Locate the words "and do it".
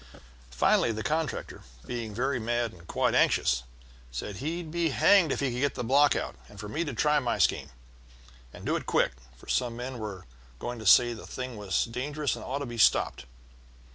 8.51-8.87